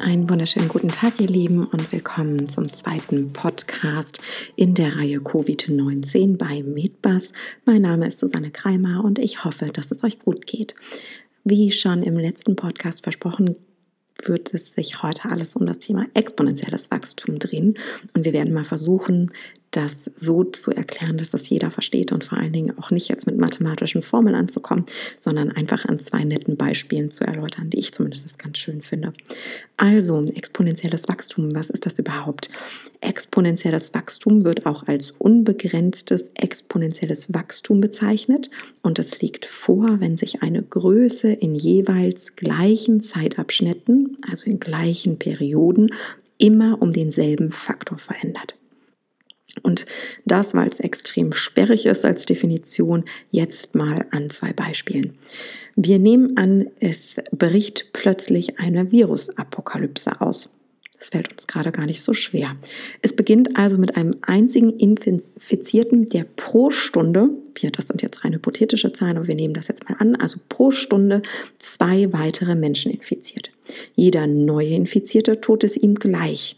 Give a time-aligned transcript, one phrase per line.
[0.00, 4.20] Einen wunderschönen guten Tag, ihr Lieben, und willkommen zum zweiten Podcast
[4.54, 7.32] in der Reihe Covid-19 bei Medbus.
[7.64, 10.76] Mein Name ist Susanne Kreimer und ich hoffe, dass es euch gut geht.
[11.42, 13.56] Wie schon im letzten Podcast versprochen,
[14.24, 17.74] wird es sich heute alles um das Thema exponentielles Wachstum drehen.
[18.14, 19.32] Und wir werden mal versuchen,
[19.70, 23.26] das so zu erklären, dass das jeder versteht und vor allen Dingen auch nicht jetzt
[23.26, 24.86] mit mathematischen Formeln anzukommen,
[25.18, 29.12] sondern einfach an zwei netten Beispielen zu erläutern, die ich zumindest ganz schön finde.
[29.76, 32.50] Also, exponentielles Wachstum, was ist das überhaupt?
[33.00, 38.50] Exponentielles Wachstum wird auch als unbegrenztes exponentielles Wachstum bezeichnet
[38.82, 45.18] und es liegt vor, wenn sich eine Größe in jeweils gleichen Zeitabschnitten, also in gleichen
[45.18, 45.92] Perioden,
[46.38, 48.54] immer um denselben Faktor verändert.
[49.62, 49.86] Und
[50.24, 55.18] das, weil es extrem sperrig ist als Definition, jetzt mal an zwei Beispielen.
[55.76, 60.50] Wir nehmen an, es bricht plötzlich eine Virusapokalypse aus.
[60.98, 62.56] Das fällt uns gerade gar nicht so schwer.
[63.02, 68.34] Es beginnt also mit einem einzigen Infizierten, der pro Stunde, wir, das sind jetzt rein
[68.34, 71.22] hypothetische Zahlen, aber wir nehmen das jetzt mal an, also pro Stunde
[71.60, 73.52] zwei weitere Menschen infiziert.
[73.94, 76.56] Jeder neue Infizierte tut es ihm gleich.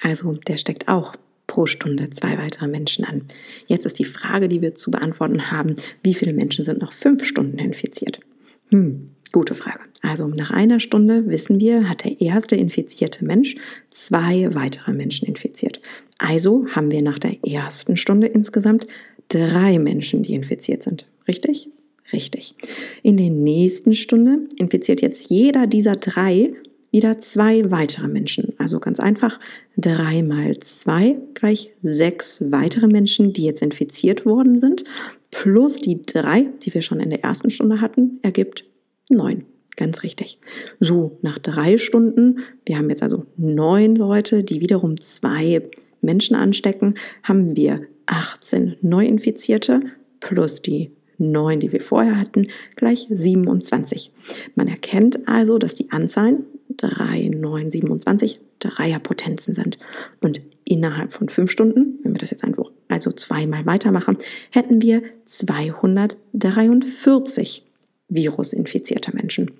[0.00, 1.14] Also der steckt auch
[1.46, 3.22] pro Stunde zwei weitere Menschen an.
[3.66, 7.24] Jetzt ist die Frage, die wir zu beantworten haben, wie viele Menschen sind noch fünf
[7.24, 8.20] Stunden infiziert?
[8.70, 9.80] Hm, gute Frage.
[10.02, 13.56] Also nach einer Stunde wissen wir, hat der erste infizierte Mensch
[13.90, 15.80] zwei weitere Menschen infiziert.
[16.18, 18.86] Also haben wir nach der ersten Stunde insgesamt
[19.28, 21.06] drei Menschen, die infiziert sind.
[21.28, 21.68] Richtig?
[22.12, 22.54] Richtig.
[23.02, 26.52] In der nächsten Stunde infiziert jetzt jeder dieser drei
[26.92, 28.54] wieder zwei weitere Menschen.
[28.58, 29.38] Also ganz einfach,
[29.76, 34.84] drei mal zwei gleich sechs weitere Menschen, die jetzt infiziert worden sind,
[35.30, 38.64] plus die drei, die wir schon in der ersten Stunde hatten, ergibt
[39.10, 39.44] neun.
[39.76, 40.38] Ganz richtig.
[40.80, 45.62] So, nach drei Stunden, wir haben jetzt also neun Leute, die wiederum zwei
[46.00, 49.82] Menschen anstecken, haben wir 18 Neuinfizierte
[50.20, 54.12] plus die 9, die wir vorher hatten, gleich 27.
[54.54, 56.44] Man erkennt also, dass die Anzahlen
[56.76, 59.78] 3, 9, 27 Dreierpotenzen sind.
[60.20, 64.16] Und innerhalb von fünf Stunden, wenn wir das jetzt einfach also zweimal weitermachen,
[64.50, 67.62] hätten wir 243
[68.08, 69.52] virusinfizierte Menschen.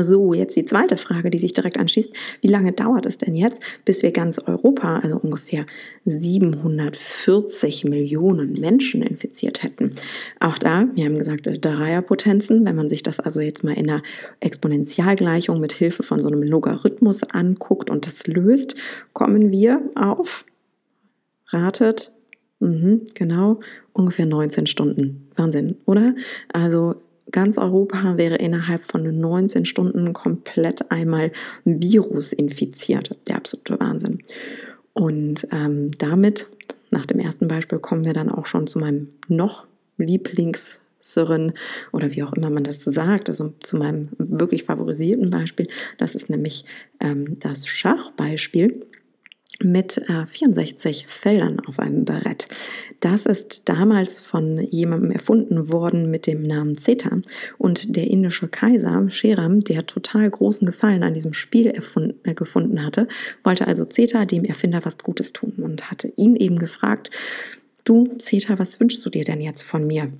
[0.00, 2.12] So, jetzt die zweite Frage, die sich direkt anschließt.
[2.40, 5.66] Wie lange dauert es denn jetzt, bis wir ganz Europa, also ungefähr
[6.06, 9.92] 740 Millionen Menschen infiziert hätten?
[10.40, 12.64] Auch da, wir haben gesagt, Dreierpotenzen.
[12.64, 14.02] Wenn man sich das also jetzt mal in einer
[14.40, 18.74] Exponentialgleichung mit Hilfe von so einem Logarithmus anguckt und das löst,
[19.12, 20.44] kommen wir auf,
[21.48, 22.12] ratet,
[22.60, 23.60] mhm, genau,
[23.92, 25.28] ungefähr 19 Stunden.
[25.36, 26.14] Wahnsinn, oder?
[26.52, 26.96] Also
[27.32, 31.32] Ganz Europa wäre innerhalb von 19 Stunden komplett einmal
[31.64, 33.18] Virus infiziert.
[33.28, 34.18] Der absolute Wahnsinn.
[34.92, 36.46] Und ähm, damit,
[36.90, 39.66] nach dem ersten Beispiel, kommen wir dann auch schon zu meinem noch
[39.98, 40.78] Lieblings-
[41.92, 45.66] oder wie auch immer man das sagt, also zu meinem wirklich favorisierten Beispiel.
[45.98, 46.64] Das ist nämlich
[47.00, 48.86] ähm, das Schachbeispiel
[49.64, 52.48] mit äh, 64 Feldern auf einem Barett.
[53.00, 57.18] Das ist damals von jemandem erfunden worden mit dem Namen Zeta
[57.58, 62.84] und der indische Kaiser Sheram, der total großen Gefallen an diesem Spiel erfunden, äh, gefunden
[62.84, 63.08] hatte,
[63.44, 67.10] wollte also Zeta dem Erfinder was Gutes tun und hatte ihn eben gefragt,
[67.84, 70.12] du Zeta, was wünschst du dir denn jetzt von mir?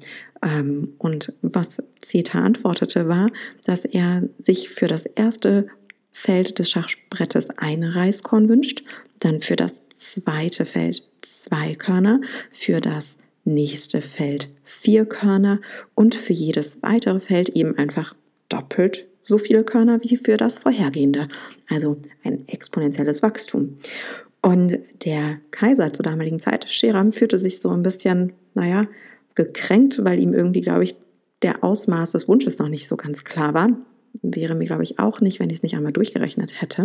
[0.42, 3.28] Ähm, und was Zeta antwortete war,
[3.64, 5.68] dass er sich für das erste
[6.12, 8.84] Feld des Schachbrettes ein Reiskorn wünscht,
[9.24, 15.60] dann für das zweite Feld zwei Körner, für das nächste Feld vier Körner
[15.94, 18.14] und für jedes weitere Feld eben einfach
[18.48, 21.28] doppelt so viele Körner wie für das vorhergehende.
[21.68, 23.78] Also ein exponentielles Wachstum.
[24.40, 28.88] Und der Kaiser zur damaligen Zeit, Scheram, fühlte sich so ein bisschen, naja,
[29.36, 30.96] gekränkt, weil ihm irgendwie, glaube ich,
[31.42, 33.68] der Ausmaß des Wunsches noch nicht so ganz klar war
[34.20, 36.84] wäre mir, glaube ich, auch nicht, wenn ich es nicht einmal durchgerechnet hätte.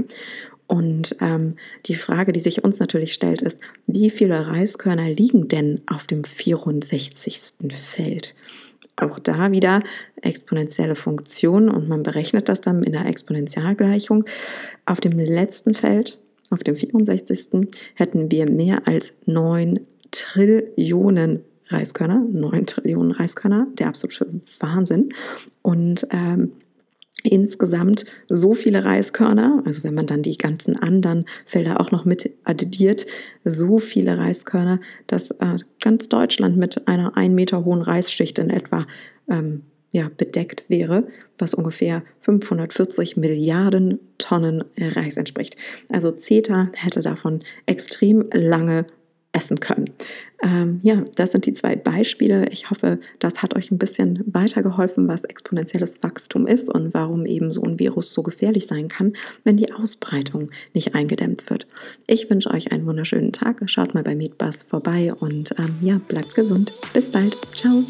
[0.67, 5.81] Und ähm, die Frage, die sich uns natürlich stellt, ist, wie viele Reiskörner liegen denn
[5.87, 7.53] auf dem 64.
[7.73, 8.35] Feld?
[8.95, 9.81] Auch da wieder
[10.21, 14.25] exponentielle Funktion und man berechnet das dann in der Exponentialgleichung.
[14.85, 16.17] Auf dem letzten Feld,
[16.49, 17.69] auf dem 64.
[17.93, 19.79] hätten wir mehr als 9
[20.11, 25.09] Trillionen Reiskörner, 9 Trillionen Reiskörner, der absolute Wahnsinn.
[25.61, 26.53] Und ähm,
[27.27, 32.31] insgesamt so viele Reiskörner, also wenn man dann die ganzen anderen Felder auch noch mit
[32.43, 33.05] addiert,
[33.43, 38.85] so viele Reiskörner, dass äh, ganz Deutschland mit einer ein Meter hohen Reisschicht in etwa
[39.29, 41.07] ähm, ja, bedeckt wäre,
[41.37, 45.55] was ungefähr 540 Milliarden Tonnen Reis entspricht.
[45.89, 48.85] Also CETA hätte davon extrem lange
[49.37, 49.91] essen können.
[50.43, 52.49] Ähm, ja, das sind die zwei Beispiele.
[52.49, 57.51] Ich hoffe, das hat euch ein bisschen weitergeholfen, was exponentielles Wachstum ist und warum eben
[57.51, 59.13] so ein Virus so gefährlich sein kann,
[59.43, 61.67] wenn die Ausbreitung nicht eingedämmt wird.
[62.07, 63.61] Ich wünsche euch einen wunderschönen Tag.
[63.67, 66.73] Schaut mal bei Meatbus vorbei und ähm, ja, bleibt gesund.
[66.93, 67.37] Bis bald.
[67.55, 67.83] Ciao.